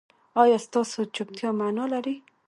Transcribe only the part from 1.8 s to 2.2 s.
لري؟